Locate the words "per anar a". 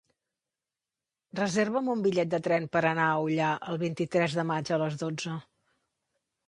2.77-3.21